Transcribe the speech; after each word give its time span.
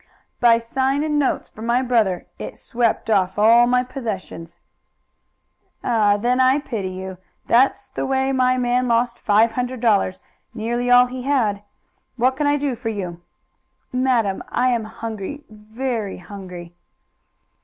"By 0.39 0.57
signin' 0.57 1.19
notes 1.19 1.47
for 1.47 1.61
my 1.61 1.83
brother. 1.83 2.25
It 2.39 2.57
swept 2.57 3.07
off 3.11 3.37
all 3.37 3.67
my 3.67 3.83
possessions." 3.83 4.59
"Then 5.83 6.39
I 6.39 6.57
pity 6.57 6.89
you. 6.89 7.19
That's 7.45 7.87
the 7.91 8.07
way 8.07 8.31
my 8.31 8.57
man 8.57 8.87
lost 8.87 9.19
five 9.19 9.51
hundred 9.51 9.79
dollars, 9.79 10.17
nearly 10.55 10.89
all 10.89 11.05
he 11.05 11.21
had. 11.21 11.61
What 12.15 12.35
can 12.35 12.47
I 12.47 12.57
do 12.57 12.75
for 12.75 12.89
you?" 12.89 13.21
"Madam, 13.93 14.41
I 14.49 14.69
am 14.69 14.85
hungry 14.85 15.43
very 15.51 16.17
hungry." 16.17 16.73